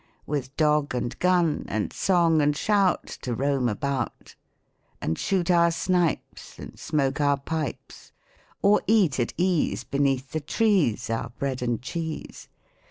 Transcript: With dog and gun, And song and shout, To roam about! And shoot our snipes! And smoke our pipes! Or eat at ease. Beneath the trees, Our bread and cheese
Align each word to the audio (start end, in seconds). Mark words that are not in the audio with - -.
With 0.25 0.57
dog 0.57 0.95
and 0.95 1.19
gun, 1.19 1.63
And 1.67 1.93
song 1.93 2.41
and 2.41 2.57
shout, 2.57 3.05
To 3.21 3.35
roam 3.35 3.69
about! 3.69 4.33
And 4.99 5.15
shoot 5.15 5.51
our 5.51 5.69
snipes! 5.69 6.57
And 6.57 6.79
smoke 6.79 7.21
our 7.21 7.37
pipes! 7.37 8.11
Or 8.63 8.81
eat 8.87 9.19
at 9.19 9.31
ease. 9.37 9.83
Beneath 9.83 10.31
the 10.31 10.39
trees, 10.41 11.11
Our 11.11 11.29
bread 11.37 11.61
and 11.61 11.83
cheese 11.83 12.47